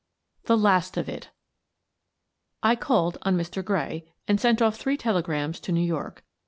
[0.45, 1.29] THE LAST OF IT
[2.63, 3.63] I called cm Mr.
[3.63, 6.23] Gray and sent off three tele grams to New York.